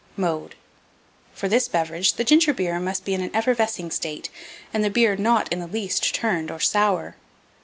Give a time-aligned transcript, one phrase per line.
[0.17, 0.55] Mode.
[1.31, 4.31] For this beverage the ginger beer must be in an effervescing state,
[4.73, 7.15] and the beer not in the least turned or sour.